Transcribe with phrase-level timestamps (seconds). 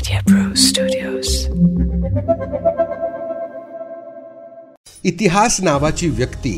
[0.00, 1.30] Media Pro Studios.
[5.04, 6.52] इतिहास नावाची व्यक्ती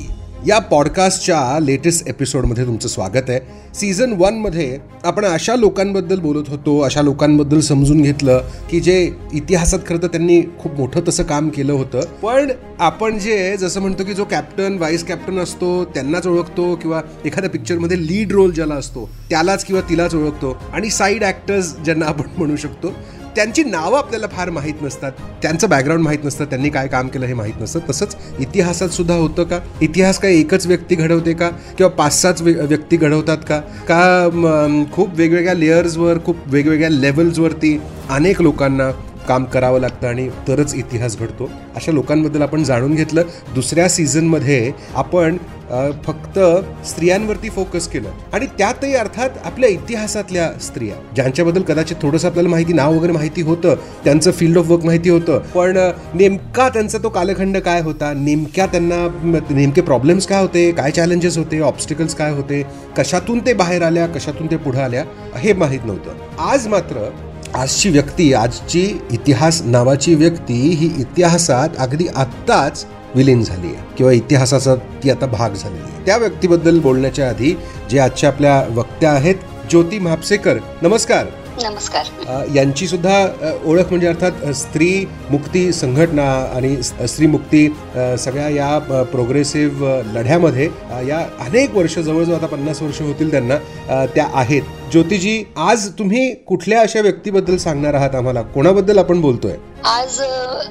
[0.46, 3.40] या पॉडकास्टच्या लेटेस्ट एपिसोडमध्ये तुमचं स्वागत आहे.
[3.74, 8.98] सीझन वनमध्ये आपण अशा लोकांबद्दल बोलत होतो अशा लोकांबद्दल समजून घेतलं की जे
[9.32, 12.00] इतिहासात खरं तर त्यांनी खूप मोठं तसं काम केलं होतं.
[12.22, 12.50] पण
[12.80, 18.06] आपण जे जसं म्हणतो की जो कॅप्टन व्हाईस कॅप्टन असतो त्यांनाच ओळखतो किंवा एखाद्या पिक्चरमध्ये
[18.06, 20.56] लीड रोल ज्याला असतो त्यालाच किंवा तिलाच ओळखतो.
[20.72, 22.94] आणि साईड ॲक्टर्स ज्यांना आपण म्हणू शकतो.
[23.36, 25.12] त्यांची नावं आपल्याला फार माहीत नसतात.
[25.42, 26.44] त्यांचं बॅकग्राऊंड माहीत नसतं.
[26.44, 27.80] त्यांनी काय काम केलं हे माहीत नसतं.
[27.90, 29.58] तसंच इतिहासात सुद्धा होतं का?
[29.82, 31.48] इतिहास काय एकच व्यक्ती घडवते का?
[31.78, 33.58] किंवा पाच सात व्यक्ती घडवतात का?
[33.88, 37.78] का खूप वेगवेगळ्या लेयर्सवर खूप वेगवेगळ्या लेवल्सवरती
[38.10, 38.90] अनेक लोकांना
[39.28, 41.50] काम करावं लागतं आणि तरच इतिहास घडतो.
[41.76, 43.22] अशा लोकांबद्दल आपण जाणून घेतलं.
[43.54, 45.36] दुसऱ्या सीझनमध्ये आपण
[46.06, 46.38] फक्त
[46.86, 48.08] स्त्रियांवरती फोकस केलं.
[48.32, 53.74] आणि त्यातही अर्थात आपल्या इतिहासातल्या स्त्रिया ज्यांच्याबद्दल कदाचित थोडंसं आपल्याला माहिती नाव वगैरे माहिती होतं
[54.04, 55.38] त्यांचं फील्ड ऑफ वर्क माहिती होतं.
[55.54, 55.76] पण
[56.14, 58.12] नेमका त्यांचा तो कालखंड काय होता?
[58.14, 59.06] नेमक्या त्यांना
[59.50, 60.70] नेमके प्रॉब्लेम्स काय होते?
[60.72, 61.60] काय चॅलेंजेस होते?
[61.60, 62.62] ऑब्स्टिकल्स काय होते?
[62.98, 64.06] कशातून ते बाहेर आल्या?
[64.06, 65.04] कशातून ते पुढे आल्या?
[65.36, 66.40] हे माहीत नव्हतं.
[66.50, 67.08] आज मात्र
[67.54, 74.74] आजची व्यक्ती आजची इतिहास नावाची व्यक्ती ही इतिहासात अगदी आत्ताच विलीन झाली आहे किंवा इतिहासाचा
[75.02, 76.04] ती आता भाग झालेली आहे.
[76.06, 77.54] त्या व्यक्तीबद्दल बोलण्याच्या आधी
[77.90, 79.34] जे आजच्या आपल्या वक्त्या आहेत
[79.70, 81.26] ज्योती म्हापसेकर नमस्कार.
[81.62, 82.04] नमस्कार.
[82.54, 83.16] यांची सुद्धा
[83.64, 84.90] ओळख म्हणजे अर्थात स्त्री
[85.30, 86.24] मुक्ती संघटना
[86.56, 87.68] आणि स्त्री मुक्ती
[88.18, 88.78] सगळ्या या
[89.12, 90.68] प्रोग्रेसिव्ह लढ्यामध्ये
[91.08, 94.62] या अनेक वर्ष जवळजवळ आता पन्नास वर्ष होतील त्यांना त्या आहेत.
[94.92, 98.40] ज्योतिजी आज तुम्ही कुठल्या अशा व्यक्तीबद्दल सांगणार आहात आम्हाला?
[98.54, 99.54] कोणाबद्दल आपण बोलतोय?
[99.84, 100.20] आज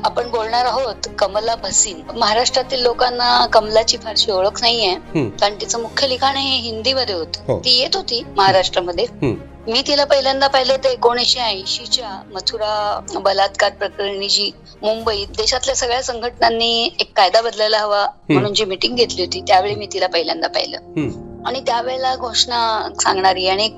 [0.06, 2.02] आपण बोलणार आहोत कमला भसीन.
[2.18, 4.94] महाराष्ट्रातील लोकांना कमलाची फारशी ओळख नाहीये
[5.40, 7.38] कारण तिचं मुख्य लिखाण हे हिंदीमध्ये होत.
[7.48, 7.58] हो.
[7.60, 9.06] ती येत होती महाराष्ट्रामध्ये.
[9.68, 14.50] मी तिला पहिल्यांदा पाहिलं तर एकोणीशे ऐंशीच्या मथुरा बलात्कार प्रकरणी जी
[14.84, 19.88] मुंबईत देशातल्या सगळ्या संघटनांनी एक कायदा बदलायला हवा म्हणून जी मिटिंग घेतली होती त्यावेळी मी
[19.94, 20.80] तिला पहिल्यांदा पाहिलं.
[21.46, 23.70] आणि त्यावेळेला घोषणा सांगणारी आणि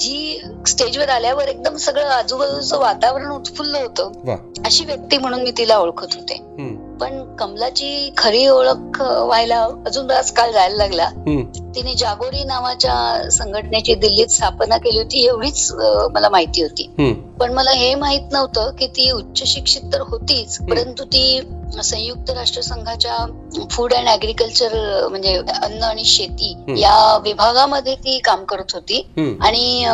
[0.00, 4.38] जी स्टेजवर आल्यावर एकदम सगळं आजूबाजूचं वातावरण उत्फुल्ल होतं.
[4.66, 6.34] अशी व्यक्ती म्हणून मी तिला ओळखत होते.
[7.00, 11.08] पण कमलाची खरी ओळख व्हायला अजून काळ जायला लागला.
[11.74, 15.72] तिने जागोरी नावाच्या संघटनेची दिल्लीत स्थापना केली होती एवढीच
[16.12, 16.90] मला माहिती होती.
[17.40, 21.40] पण मला हे माहीत नव्हतं की ती उच्च शिक्षित तर होतीच परंतु ती
[21.78, 23.24] संयुक्त राष्ट्र संघाच्या
[23.70, 24.74] फूड अँड ऍग्रिकल्चर
[25.08, 29.00] म्हणजे अन्न आणि शेती या विभागामध्ये ती काम करत होती.
[29.40, 29.84] आणि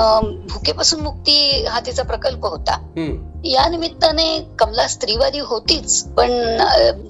[0.52, 2.78] भुकेपासून मुक्ती हा तिचा प्रकल्प होता.
[3.44, 6.30] या निमित्ताने कमला स्त्रीवादी होतीच पण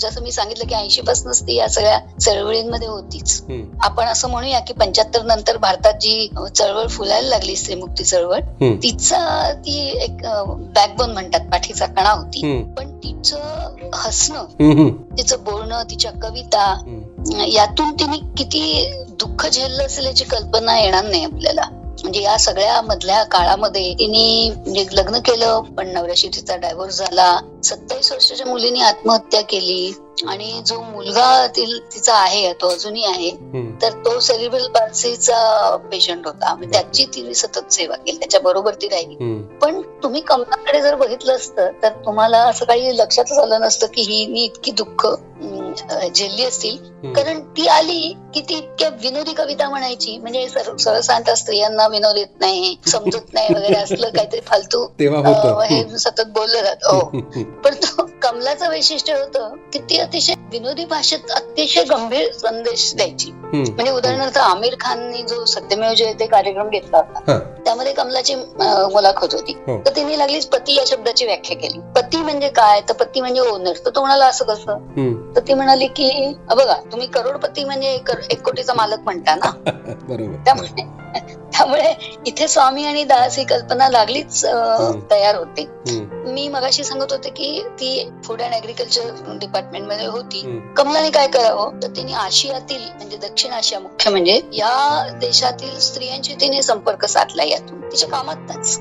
[0.00, 3.42] जसं मी सांगितलं की ऐंशी पासूनच ती या सगळ्या चळवळींमध्ये होतीच.
[3.82, 8.40] आपण असं म्हणूया की पंच्याहत्तर नंतर भारतात जी चळवळ फुलायला लागली स्त्रीमुक्ती चळवळ
[8.82, 10.26] तिचा ती एक
[10.74, 12.62] बॅकबोन म्हणतात पाठीचा कणा होती.
[12.76, 14.44] पण तिचं हसणं
[15.18, 16.66] तिचं बोलणं तिच्या कविता
[17.48, 18.62] यातून तिने किती
[19.20, 21.68] दुःख झेललं असेल याची कल्पना येणार नाही आपल्याला.
[22.02, 27.38] म्हणजे या सगळ्या मधल्या काळामध्ये तिने म्हणजे लग्न केलं पण नवऱ्याशी तिचा डायव्होर्स झाला.
[27.64, 29.92] सत्तावीस वर्षाच्या मुलीने आत्महत्या केली.
[30.28, 33.30] आणि जो मुलगा तिचा आहे तो अजूनही आहे
[33.82, 36.54] तर तो सेरिब्रल पार्सीचा पेशंट होता.
[36.54, 38.18] म्हणजे त्याची तिने सतत सेवा केली.
[38.18, 39.16] त्याच्या बरोबर ती राहिली.
[39.62, 44.26] पण तुम्ही कमलाकडे जर बघितलं असतं तर तुम्हाला असं काही लक्षातच आलं नसतं की ही
[44.26, 45.06] मी इतकी दुःख
[46.14, 46.76] झेलली असतील.
[47.12, 50.16] कारण ती आली की ती इतक्या विनोदी कविता म्हणायची.
[50.18, 54.84] म्हणजे सहसांत स्त्रियांना विनोद येत नाही समजत नाही वगैरे असलं काहीतरी फालतू
[55.62, 56.84] हे सतत बोललं जात.
[56.84, 57.00] हो.
[57.64, 63.32] पण तो कमलाचं वैशिष्ट्य होतं की ती अतिशय विनोदी भाषेत अतिशय गंभीर संदेश द्यायची.
[63.52, 69.52] म्हणजे उदाहरणार्थ आमिर खाननी जो सत्यमेव जयते कार्यक्रम घेतला होता त्यामध्ये कमलाची मुलाखत होती.
[69.66, 69.78] हो.
[69.86, 71.80] तर तिने लागलीच पती या शब्दाची व्याख्या केली.
[71.96, 72.80] पती म्हणजे काय?
[72.80, 75.32] तर पती म्हणजे ओनर तर तो म्हणाला असं कसं?
[75.36, 76.10] तर ती म्हणाली की
[76.50, 77.94] बघा तुम्ही करोडपती म्हणजे
[78.30, 79.50] एक कोटीचा मालक म्हणता ना?
[80.44, 80.84] त्यामुळे
[81.52, 81.92] त्यामुळे
[82.26, 84.44] इथे स्वामी आणि दास ही कल्पना लागलीच
[85.10, 85.66] तयार होते.
[86.26, 90.42] मी मगाशी सांगत होते की ती फूड अँड अग्रिकल्चर डिपार्टमेंटमध्ये होती.
[90.76, 91.78] कमलाने काय करावं?
[91.82, 97.80] तर तिने आशियातील म्हणजे दक्षिण आशिया मुख्य म्हणजे या देशातील स्त्रियांशी तिने संपर्क साधला यातून.
[97.82, 98.78] तिच्या कामातच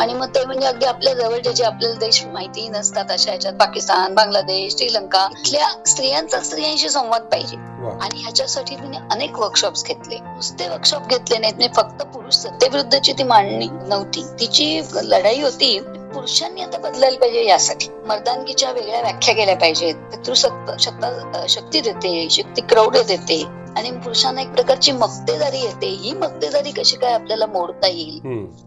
[0.00, 4.14] आणि मग ते म्हणजे अगदी आपल्या जवळचे जे आपल्याला देश माहिती नसतात अशा ह्याच्यात पाकिस्तान
[4.14, 7.56] बांगलादेश श्रीलंका इथल्या स्त्रियांचा स्त्रियांशी संवाद पाहिजे.
[8.02, 10.18] आणि ह्याच्यासाठी तिने अनेक वर्कशॉप घेतले.
[10.18, 14.24] नुसते वर्कशॉप घेतले नाहीत म्हणजे फक्त पुरुष सत्तेविरुद्धची ती मांडणी नव्हती.
[14.40, 15.78] तिची लढाई होती.
[16.14, 17.88] पुरुषांनी आता बदलायला पाहिजे यासाठी.
[18.06, 19.94] मर्दानकीच्या वेगळ्या व्याख्या केल्या पाहिजेत.
[19.94, 23.42] पितृसत्ता शक्ती देते शक्ती क्रौड देते.
[23.78, 25.86] आणि पुरुषांना एक प्रकारची मक्तेदारी येते.
[26.02, 28.18] ही मक्तेदारी कशी काय आपल्याला मोडता येईल?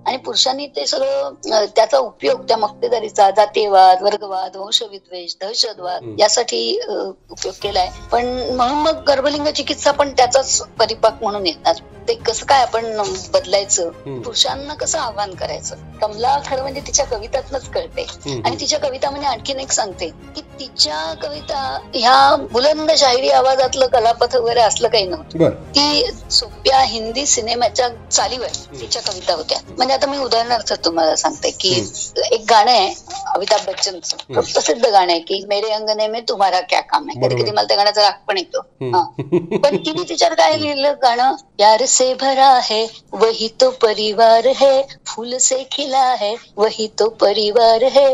[0.07, 7.89] आणि पुरुषांनी ते सगळं त्याचा उपयोग त्या मक्तेदारीचा जातीयवाद वर्गवाद वंशविद्वेष दहशतवाद यासाठी उपयोग केलाय.
[8.11, 8.25] पण
[8.55, 11.75] म्हणून मग गर्भलिंग चिकित्सा पण त्याचाच परिपाक म्हणून येतात.
[12.07, 12.85] ते कसं काय आपण
[13.33, 13.89] बदलायचं?
[14.21, 15.75] पुरुषांना कसं आव्हान करायचं?
[16.01, 18.05] कमला खरं म्हणजे तिच्या कवितातनच कळते.
[18.45, 21.59] आणि तिच्या कविता म्हणजे आणखीन एक सांगते की तिच्या कविता
[21.95, 25.49] ह्या बुलंद शाहिरी आवाजातलं कलापथ वगैरे असलं काही नव्हतं.
[25.75, 28.47] ती सोप्या हिंदी सिनेमाच्या चालीवर
[28.79, 29.57] तिच्या कविता होत्या.
[29.77, 31.73] म्हणजे आता मी उदाहरणार्थ तुम्हाला सांगते की
[32.31, 32.93] एक गाणं आहे
[33.35, 34.17] अमिताभ बच्चनचं.
[34.33, 37.19] प्रसिद्ध गाणं आहे की मेरे अंगणे में तुम्हारा क्या काम आहे.
[37.19, 38.61] कधी कधी मला त्या गाण्याचा राग पण येतो.
[39.57, 40.93] पण तिने तिच्यावर काय लिहिलं?
[41.03, 47.09] गाणं यार से भरा है वही तो परिवार है फूल से खिला है वही तो
[47.21, 48.07] परिवार है.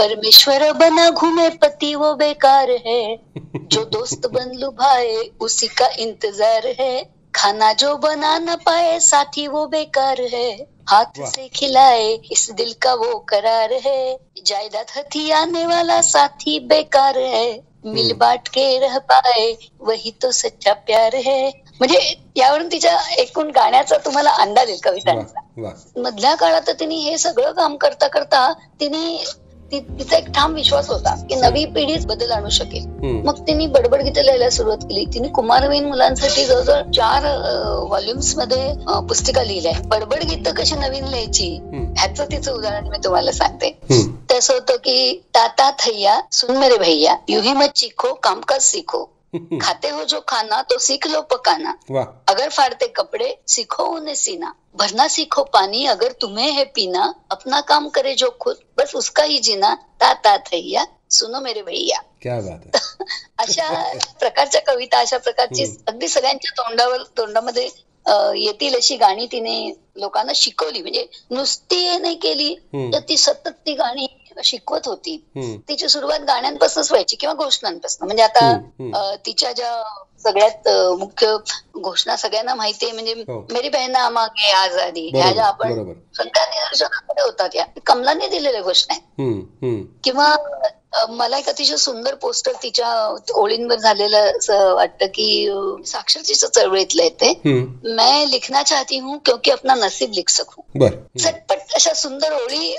[0.00, 3.16] परमेश्वर बना घूमे पति वो बेकार है।
[3.56, 9.66] जो दोस्त बन लुभाए उसी का इंतजार है। खाना जो बना न पाए साथी वो
[9.66, 14.16] बेकार है। हाथ से खिलाए इस दिल का वो करार है।
[14.46, 20.72] जायदाद हथी आने वाला साथी बेकार है। मिल बांट के रह पाए वही तो सच्चा
[20.72, 25.40] प्यार है। म्हणजे यावरून तिच्या एकूण गाण्याचा तुम्हाला अंदाज येईल कवितांचा.
[25.96, 29.24] मधल्या काळात तिने हे सगळं काम करता करता तिने
[29.72, 32.86] तिचा एक ठाम विश्वास होता की नवी पिढीच बदल आणू शकेल.
[33.26, 35.04] मग तिने बडबड गीत लिहायला सुरुवात केली.
[35.14, 37.26] तिने कुमारवीन मुलांसाठी जवळजवळ चार
[37.86, 38.72] व्हॉल्युम्समध्ये
[39.08, 39.72] पुस्तिका लिहिल्या.
[39.86, 43.70] बडबड गीत कशी नवीन लिहायची ह्याच तिचं उदाहरण मी तुम्हाला सांगते.
[44.32, 49.08] तसं होतं की ताता थैया सुन मेरे भैया युही मत चिखो कामकाज सीखो.
[49.34, 51.70] खाते हो जो खाना तो सीख लो पकाना।
[52.28, 57.88] अगर फाड़ते कपड़े सीखो उन्हें सीना। भरना सीखो पानी अगर तुम्हें है पीना अपना काम
[57.88, 62.76] करे जो खुद। बस उसका ही जीना ता ता थैया सुनो मेरे भैया। क्या बात
[63.40, 63.68] अशा
[64.20, 67.68] प्रकारच्या कविता अशा प्रकारची अगदी सगळ्यांच्या तोंडावर तोंडामध्ये
[68.36, 69.56] येतील अशी गाणी तिने
[69.96, 70.80] लोकांना शिकवली.
[70.82, 74.06] म्हणजे नुसती नाही केली तर ती सतत ती गाणी
[74.44, 75.16] शिकवत होती.
[75.68, 78.06] तिची सुरुवात गाण्यांपासूनच व्हायची किंवा घोषणांपासून.
[78.06, 79.82] म्हणजे आता तिच्या ज्या
[80.24, 80.68] सगळ्यात
[80.98, 81.36] मुख्य
[81.76, 83.40] घोषणा सगळ्यांना माहितीये म्हणजे हो.
[83.52, 89.84] मेरी बहिणा मागे आझादी ह्या ज्या आपण निदर्शनामध्ये होतात या कमलाने दिलेल्या घोषणा आहेत.
[90.04, 90.34] किंवा
[91.10, 92.88] मला एक अतिशय सुंदर पोस्टर तिच्या
[93.34, 95.48] ओळींवर झालेलं असं वाटतं की
[95.86, 100.62] साक्षरतेचं चळवळीतलं येते मैं लिखना चाहती हूँ क्योंकि अपना नसीब लिख सकू.
[101.18, 102.74] झटपट अशा सुंदर ओळी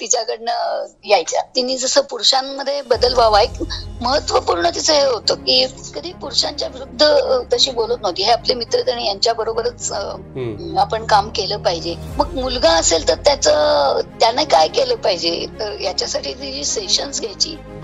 [0.00, 1.40] तिच्याकडनं यायच्या.
[1.56, 3.62] तिने जसं पुरुषांमध्ये बदल व्हावा एक
[4.02, 5.64] महत्त्वपूर्ण तिचं हे होतं की
[5.94, 8.22] कधी पुरुषांच्या विरुद्ध तशी बोलत नव्हती.
[8.22, 11.94] हे आपले मित्र आणि यांच्या बरोबरच आपण काम केलं पाहिजे.
[12.18, 15.46] मग मुलगा असेल तर त्याचं त्याने काय केलं पाहिजे?
[15.60, 17.32] तर याच्यासाठी तिची सेशन्स घ्यायची.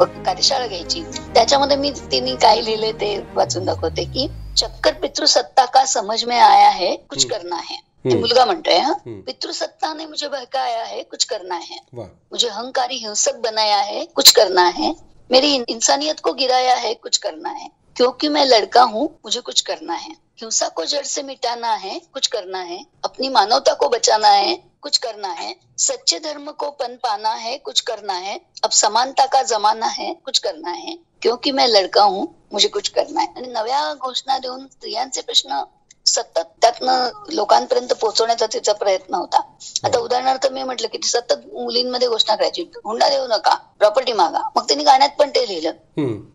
[0.00, 1.02] कार्यशाळा घ्यायची.
[1.34, 6.68] त्याच्यामध्ये मी तिने काय लिहिले ते वाचून दाखवते की चक्कर पितृसत्ता का समज में आया
[6.68, 7.76] है कुछ करना है.
[8.04, 8.92] मुलगा म्हणतोय हा?
[9.06, 11.76] पितृसत्ता ने मुझे बहकाया है कुछ करना है.
[12.32, 14.92] मुझे अहंकारी हिंसक बनाया है कुछ करना है.
[15.30, 17.66] मेरी इंसानियत को गिराया है कुछ करना है.
[18.00, 22.26] क्योंकि मैं लड़का हूँ, मुझे कुछ करना है। हिंसा को जड़ से मिटाना है, कुछ
[22.26, 27.30] करना है। अपनी मानवता को बचाना है, कुछ करना है। सच्चे धर्म को पन पाना
[27.30, 32.02] है, कुछ करना है। अब समानता का जमाना है, कुछ करना है। क्योंकि मैं लड़का
[32.02, 35.66] हूँ, मुझे कुछ करना है। नव्या घोषणा देऊन स्त्रियांचे प्रश्न
[36.14, 39.40] सतत त्यातनं लोकांपर्यंत पोहोचवण्याचा तिचा प्रयत्न होता.
[39.84, 42.62] आता उदाहरणार्थ मी म्हटलं की सतत मुलींमध्ये घोषणा करायची.
[42.84, 44.40] हुंडा देऊ नका प्रॉपर्टी मागा.
[44.56, 45.70] मग त्यांनी गाण्यात पण ते लिहिलं.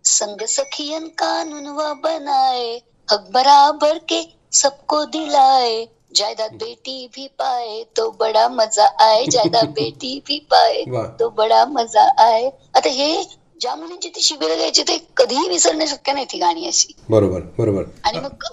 [0.05, 2.79] संग सखियन कानून व बनाए
[3.11, 4.23] हक बराबर के
[4.53, 5.85] सबको दिलाए.
[6.15, 9.25] जायदाद बेटी भी पाए तो बडा मजा आए.
[9.31, 10.83] जायदाद बेटी भी पाए
[11.19, 12.45] तो बडा मजा आए.
[12.75, 13.23] आता हे
[13.61, 16.93] ज्या मुलींची ती शिबिर घ्यायची ते कधीही विसरणे शक्य नाही ती गाणी अशी.
[17.09, 17.83] बरोबर बरोबर.
[18.03, 18.43] आणि मग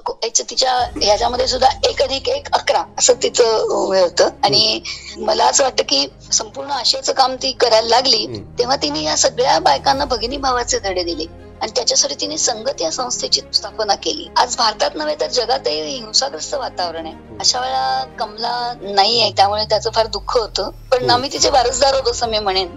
[0.49, 4.29] तिच्या ह्याच्यामध्ये सुद्धा एक अधिक एक अकरा असं तिचं होतं.
[4.45, 4.81] आणि
[5.19, 8.27] मला असं वाटतं की संपूर्ण आशयाचं काम ती करायला लागली
[8.59, 11.25] तेव्हा तिने या सगळ्या बायकांना भगिनी भावाचे धडे दिले.
[11.63, 14.29] आणि त्याच्यासाठी तिने संगत या संस्थेची स्थापना केली.
[14.37, 17.15] आज भारतात नव्हे तर जगातही हिंसाग्रस्त वातावरण आहे.
[17.41, 20.71] अशा वेळा कमला नाही आहे त्यामुळे त्याचं फार दुःख होतं.
[20.91, 22.69] पण आम्ही तिचे वारसदार होतो असं मी म्हणेन.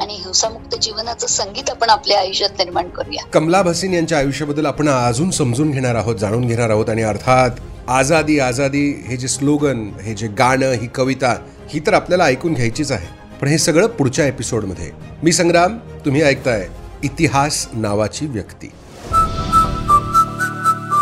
[0.00, 3.24] आणि हिंसामुक्त जीवनाचं संगीत आपण आपल्या आयुष्यात निर्माण करूया.
[3.24, 6.88] कमला भसीन यांच्या आयुष्याबद्दल आपण अजून समजून घेणार आहोत जाणून घेणार आहोत.
[6.90, 7.50] आणि अर्थात
[7.88, 11.36] आझादी आझादी हे जे स्लोगन हे जे गाणं ही कविता
[11.68, 13.36] ही तर आपल्याला ऐकून घ्यायचीच आहे.
[13.40, 14.90] पण हे सगळं पुढच्या एपिसोडमध्ये
[15.22, 16.68] मी संग्राम तुम्ही ऐकताय
[17.02, 18.68] इतिहास नावाची व्यक्ती.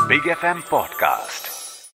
[0.08, 1.57] Big F M podcast